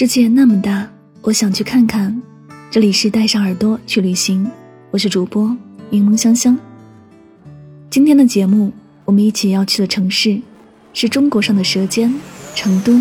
[0.00, 0.88] 世界那么大，
[1.20, 2.22] 我想去看看。
[2.70, 4.50] 这里是带上耳朵去旅行，
[4.90, 5.54] 我是主播
[5.90, 6.56] 柠檬香香。
[7.90, 8.72] 今天的节目，
[9.04, 10.40] 我们一起要去的城市，
[10.94, 12.10] 是中国上的舌尖——
[12.56, 12.98] 成都。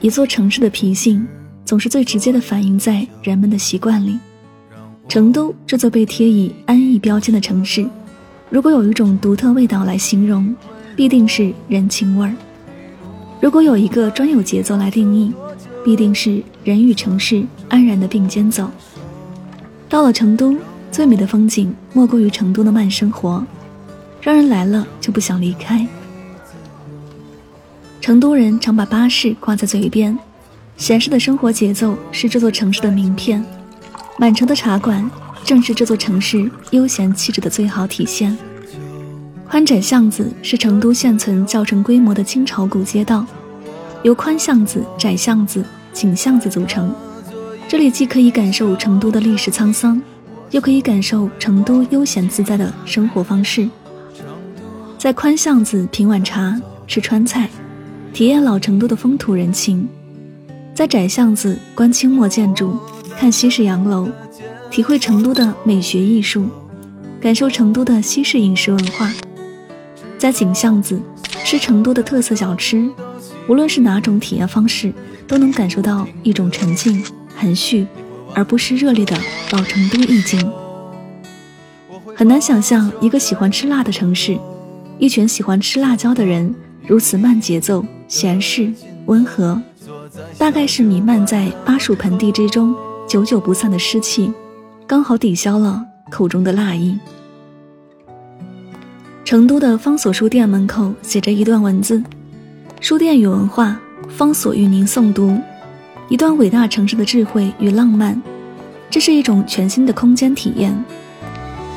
[0.00, 1.24] 一座城市的脾性，
[1.64, 4.18] 总是最直接的反映在人们的习惯里。
[5.08, 7.88] 成都这座被贴以安逸标签的城市，
[8.50, 10.52] 如果有一种独特味道来形容，
[10.96, 12.34] 必定是人情味儿。
[13.40, 15.32] 如果有一个专有节奏来定义，
[15.84, 18.70] 必定是人与城市安然的并肩走。
[19.88, 20.56] 到了成都，
[20.90, 23.44] 最美的风景莫过于成都的慢生活，
[24.20, 25.86] 让人来了就不想离开。
[28.00, 30.18] 成都人常把巴士挂在嘴边，
[30.76, 33.44] 闲适的生活节奏是这座城市的名片。
[34.18, 35.08] 满城的茶馆
[35.44, 38.36] 正是这座城市悠闲气质的最好体现。
[39.48, 43.24] 宽窄巷子是成都现存较成规模的清朝古街道，
[44.02, 45.64] 由宽巷子、窄巷子。
[45.90, 46.94] 井巷子组成，
[47.66, 50.00] 这里既可以感受成都的历史沧桑，
[50.52, 53.68] 又可以感受成都悠闲自在的生活方式。
[54.96, 57.50] 在宽巷子品碗茶、吃川菜，
[58.12, 59.88] 体验老成都的风土人情；
[60.72, 62.76] 在窄巷子观清末建筑、
[63.18, 64.08] 看西式洋楼，
[64.70, 66.44] 体会成都的美学艺术，
[67.20, 69.08] 感受成都的西式饮食文化；
[70.16, 71.00] 在井巷子
[71.48, 72.90] 吃成都的特色小吃。
[73.48, 74.92] 无论是哪种体验方式。
[75.28, 77.04] 都能感受到一种沉静、
[77.36, 77.86] 含蓄，
[78.34, 79.14] 而不失热烈的
[79.52, 80.50] 老成都意境。
[82.16, 84.38] 很难想象一个喜欢吃辣的城市，
[84.98, 86.54] 一群喜欢吃辣椒的人
[86.86, 88.72] 如此慢节奏、闲适、
[89.04, 89.60] 温和，
[90.38, 92.74] 大概是弥漫在巴蜀盆地之中
[93.06, 94.32] 久久不散的湿气，
[94.86, 96.98] 刚好抵消了口中的辣意。
[99.28, 102.02] 成都的方所书店门口写着一段文字
[102.80, 103.78] ：“书店与文化。”
[104.08, 105.38] 方所与您诵读
[106.08, 108.18] 一段伟大城市的智慧与浪漫，
[108.88, 110.74] 这是一种全新的空间体验，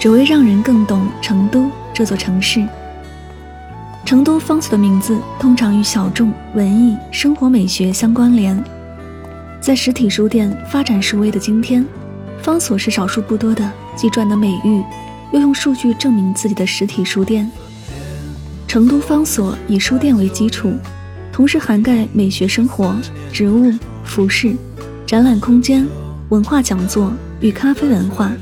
[0.00, 2.66] 只为让人更懂成都这座城市。
[4.04, 8.60] 成都方所的名字通常与小众文艺生活美学相关联，
[9.60, 11.86] 在实体书店发展数位的今天，
[12.42, 14.82] 方所是少数不多的既赚得美誉，
[15.32, 17.50] 又用数据证明自己的实体书店。
[18.66, 20.72] 成都方所以书店为基础。
[21.32, 22.96] 同时涵盖美学生活、
[23.30, 23.70] 植物、
[24.04, 24.56] 服饰、
[25.06, 25.86] 展览空间、
[26.30, 28.32] 文化讲座与咖啡文化，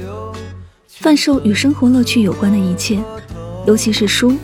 [0.86, 3.02] 贩售与生活乐趣有关的一切，
[3.66, 4.36] 尤其是书，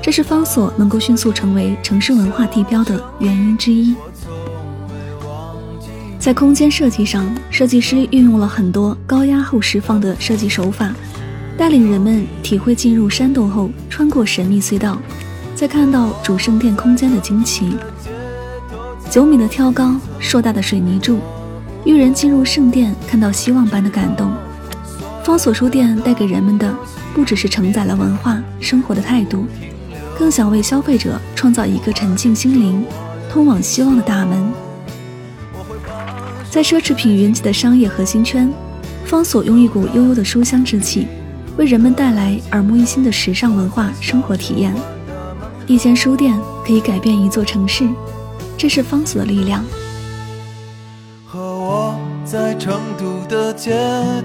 [0.00, 3.94] 这是方所能够迅速成为城市文化地标的原因之一。
[6.18, 10.94] 在空间设计上，设计师运用了很多高压后释放的设计手法，
[11.56, 14.98] 带领人们体会进入山洞后穿过神秘隧道。
[15.54, 17.76] 再看到主圣殿空间的惊奇，
[19.08, 21.20] 九米的挑高，硕大的水泥柱，
[21.84, 24.32] 遇人进入圣殿看到希望般的感动。
[25.22, 26.74] 方所书店带给人们的，
[27.14, 29.44] 不只是承载了文化生活的态度，
[30.18, 32.84] 更想为消费者创造一个沉浸心灵、
[33.30, 34.52] 通往希望的大门。
[36.50, 38.52] 在奢侈品云集的商业核心圈，
[39.04, 41.06] 方所用一股悠悠的书香之气，
[41.56, 44.74] 为人们带来耳目一新的时尚文化生活体验。
[45.66, 47.88] 一间书店可以改变一座城市，
[48.56, 49.64] 这是方所的力量。
[51.26, 51.94] 和我
[52.24, 53.72] 在成都的街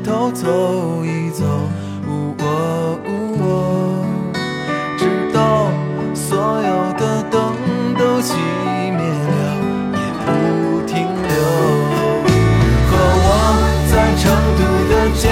[0.04, 1.46] 头走一走。
[4.98, 5.70] 直到
[6.14, 7.56] 所有的灯
[7.98, 9.56] 都熄灭了
[9.94, 10.28] 也不
[10.88, 11.34] 停留。
[12.90, 13.28] 和我
[13.92, 14.26] 在成
[14.58, 15.24] 都的街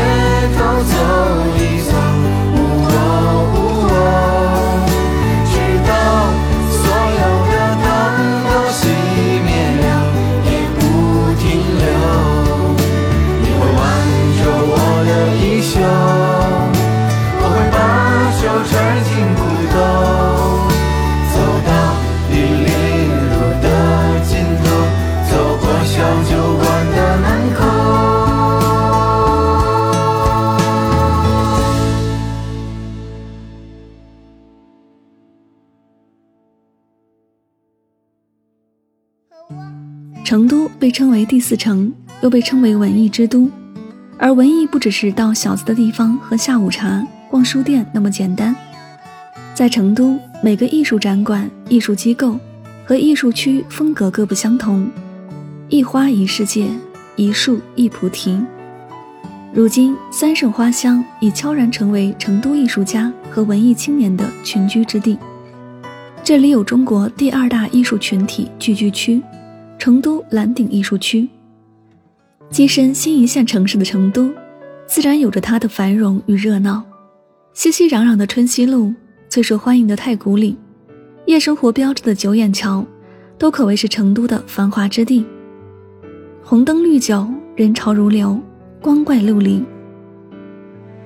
[40.80, 41.92] 被称为第四城，
[42.22, 43.50] 又被称为文艺之都。
[44.18, 48.56] 而文艺不只是到小资的地方喝下午茶、逛书店那么简单。
[49.54, 52.38] 在成都，每个艺术展馆、艺术机构
[52.86, 54.89] 和艺术区风格各不相同，
[55.69, 56.68] 一花一世界，
[57.16, 58.39] 一树一菩提。
[59.54, 65.18] 如今，三圣花乡已悄然成为成都艺术家和文艺青年的群居之地。
[66.24, 69.21] 这里有中国第二大艺术群体聚居区。
[69.77, 71.27] 成都蓝顶艺术区，
[72.51, 74.31] 跻身新一线城市的成都，
[74.88, 76.83] 自然有着它的繁荣与热闹。
[77.54, 78.94] 熙熙攘攘的春熙路，
[79.30, 80.57] 最受欢迎的太古里，
[81.25, 82.86] 夜生活标志的九眼桥，
[83.38, 85.25] 都可谓是成都的繁华之地。
[86.44, 88.39] 红灯绿酒，人潮如流，
[88.81, 89.63] 光怪陆离。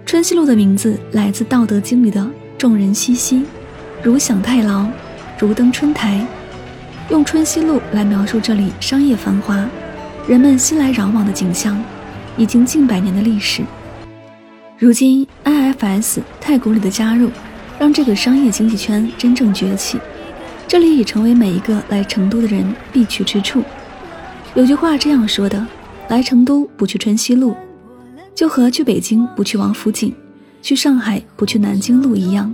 [0.05, 2.27] 春熙路的名字来自《道德经》里的
[2.57, 3.43] “众人熙熙，
[4.01, 4.87] 如享太牢，
[5.37, 6.25] 如登春台”。
[7.09, 9.67] 用春熙路来描述这里商业繁华、
[10.27, 11.83] 人们熙来攘往的景象，
[12.37, 13.63] 已经近百年的历史。
[14.77, 17.31] 如今，IFS 太古里的加入，
[17.79, 19.99] 让这个商业经济圈真正崛起。
[20.67, 22.63] 这里已成为每一个来成都的人
[22.93, 23.63] 必去之处。
[24.53, 25.65] 有句话这样说的：
[26.09, 27.55] 来成都不去春熙路，
[28.35, 30.13] 就和去北京不去王府井，
[30.61, 32.53] 去上海不去南京路一样。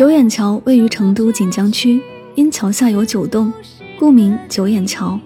[0.00, 2.00] 九眼桥位于成都锦江区。
[2.34, 3.52] 因桥下有九洞，
[3.98, 5.20] 故名九眼桥。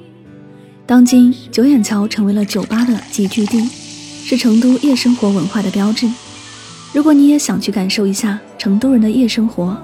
[0.84, 6.10] 当今九眼桥成为了酒吧的集聚地，是成都夜生活文化的标志。
[6.92, 9.80] 如果你也想去感受一下成都人的夜生活，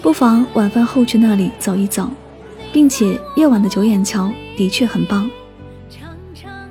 [0.00, 2.08] 不妨晚饭后去那里走一走，
[2.72, 5.28] 并且夜晚的九眼桥的确很棒。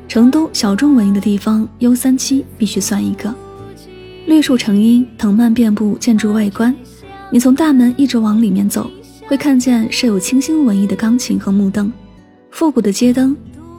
[0.08, 3.36] 成都小众文艺的地方，U 三七必须算一个。
[4.26, 6.74] 绿树成荫，藤蔓遍布，建筑外观，
[7.32, 8.90] 你从大门一直往里面走。
[9.28, 11.90] 会看见设有清新文艺的钢琴和木凳，
[12.50, 13.34] 复古的街灯，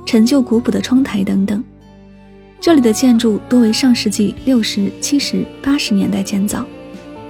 [0.07, 1.63] 陈旧古朴的窗台等等。
[2.59, 6.65] 这里的建筑多为上世纪六十七十八十年代建造，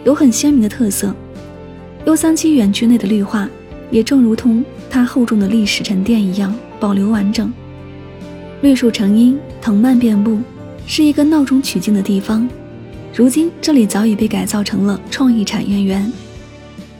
[0.04, 1.12] 有很鲜明的特色。
[2.04, 3.48] U 三七园区内的绿化
[3.90, 7.52] 也正如同它厚重的历史沉淀一样保留完整。
[8.60, 10.38] 绿树成荫，藤蔓遍布，
[10.86, 12.48] 是一个闹中取静的地方。
[13.14, 16.10] 如今这里早已被改造成了创意产业园。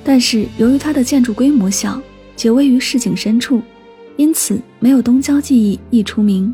[0.05, 2.01] 但是由于它的建筑规模小，
[2.37, 3.63] 且位于市井深处，
[4.17, 6.53] 因此没有东郊记忆易出名。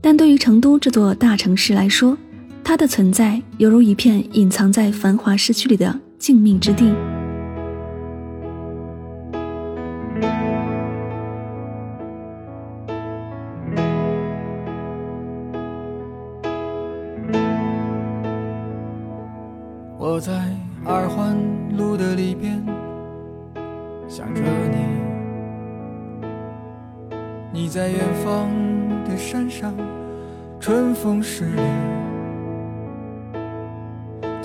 [0.00, 2.18] 但对于成都这座大城市来说，
[2.64, 6.92] 它的存在犹如一片隐藏在繁华市区里的静谧之地。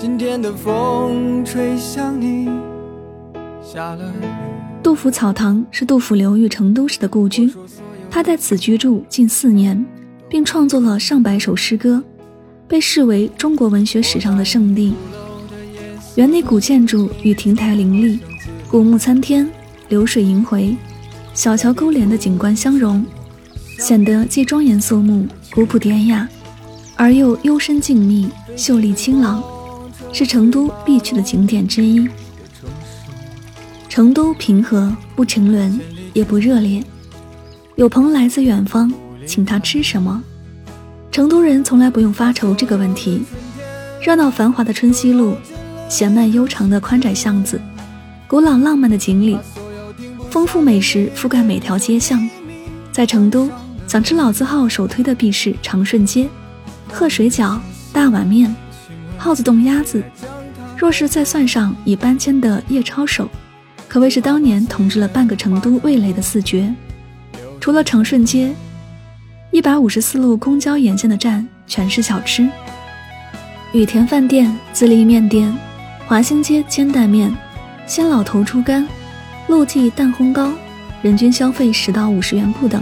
[0.00, 2.48] 今天的风吹向你，
[3.60, 4.14] 下了。
[4.80, 7.52] 杜甫草堂是杜甫流寓成都时的故居，
[8.08, 9.84] 他在此居住近四年，
[10.28, 12.00] 并创作了上百首诗歌，
[12.68, 14.94] 被视为中国文学史上的圣地。
[16.14, 18.20] 园内古建筑与亭台林立，
[18.70, 19.50] 古木参天。
[19.88, 20.76] 流水萦回，
[21.34, 23.04] 小桥勾连的景观相融，
[23.78, 26.28] 显得既庄严肃穆、古朴典雅，
[26.94, 29.42] 而又幽深静谧、秀丽清朗，
[30.12, 32.08] 是成都必去的景点之一。
[33.88, 35.80] 成都平和，不沉沦，
[36.12, 36.82] 也不热烈。
[37.76, 38.92] 有朋来自远方，
[39.26, 40.22] 请他吃什么？
[41.10, 43.22] 成都人从来不用发愁这个问题。
[44.00, 45.34] 热闹繁华的春熙路，
[45.88, 47.60] 闲漫悠长的宽窄巷子，
[48.28, 49.36] 古老浪漫的锦里，
[50.30, 52.28] 丰富美食覆盖每条街巷。
[52.92, 53.48] 在成都，
[53.86, 56.28] 想吃老字号首推的必是长顺街，
[56.92, 57.58] 鹤水饺、
[57.92, 58.54] 大碗面、
[59.18, 60.02] 耗子洞鸭子。
[60.76, 63.28] 若是再算上已搬迁的叶抄手，
[63.88, 66.72] 可谓是当年统治了半个成都味蕾的四绝。
[67.60, 68.54] 除了长顺街，
[69.50, 72.48] 一百五十四路公交沿线的站全是小吃：
[73.72, 75.52] 雨田饭店、自立面店、
[76.06, 77.34] 华兴街煎蛋面、
[77.86, 78.86] 鲜老头猪肝、
[79.48, 80.52] 陆记蛋烘糕，
[81.02, 82.80] 人均消费十到五十元不等，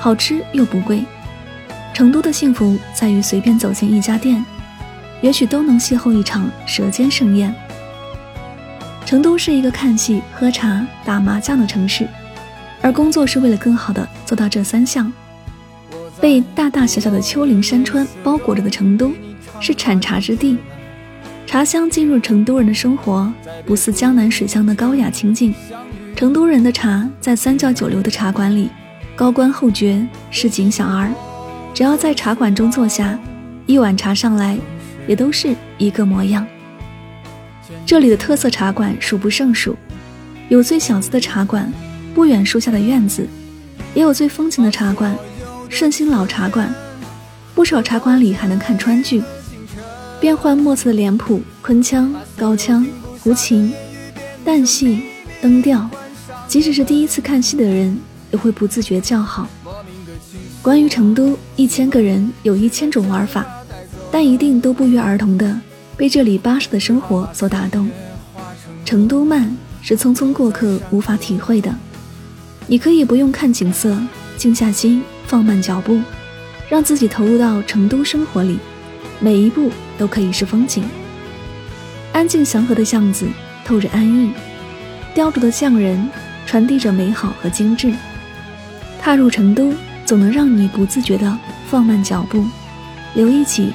[0.00, 1.04] 好吃又不贵。
[1.92, 4.42] 成都的幸福在于随便走进一家店，
[5.20, 7.54] 也许都能邂逅一场舌尖盛宴。
[9.04, 12.08] 成都是一个看戏、喝茶、打麻将的城市，
[12.82, 15.12] 而工作是为了更好的做到这三项。
[16.20, 19.12] 被大大小小的丘陵山川包裹着的成都，
[19.60, 20.58] 是产茶之地，
[21.46, 23.30] 茶香进入成都人的生活，
[23.64, 25.54] 不似江南水乡的高雅清静。
[26.16, 28.70] 成都人的茶在三教九流的茶馆里，
[29.14, 31.10] 高官厚爵、市井小儿，
[31.74, 33.18] 只要在茶馆中坐下，
[33.66, 34.58] 一碗茶上来，
[35.06, 36.46] 也都是一个模样。
[37.84, 39.76] 这里的特色茶馆数不胜数，
[40.48, 41.72] 有最小资的茶馆，
[42.14, 43.26] 不远树下的院子，
[43.94, 45.16] 也有最风情的茶馆，
[45.68, 46.72] 顺兴老茶馆。
[47.54, 49.22] 不少茶馆里还能看川剧，
[50.20, 52.86] 变幻莫测的脸谱、昆腔、高腔、
[53.20, 53.72] 胡琴、
[54.44, 55.04] 旦戏、
[55.40, 55.88] 灯调，
[56.46, 57.98] 即使是第一次看戏的人，
[58.30, 59.48] 也会不自觉叫好。
[60.60, 63.46] 关于成都，一千个人有一千种玩法，
[64.16, 65.60] 但一定都不约而同的。
[65.94, 67.90] 被这里巴适的生活所打动，
[68.82, 71.70] 成都慢是匆匆过客无法体会的。
[72.66, 73.94] 你可以不用看景色，
[74.38, 76.00] 静下心，放慢脚步，
[76.70, 78.58] 让自己投入到成都生活里，
[79.20, 80.82] 每一步都可以是风景。
[82.14, 83.26] 安静祥和的巷子
[83.66, 84.30] 透着安逸，
[85.12, 86.08] 雕琢的匠人
[86.46, 87.92] 传递着美好和精致。
[88.98, 89.74] 踏入成都，
[90.06, 92.42] 总能让你不自觉地放慢脚步，
[93.12, 93.74] 留意起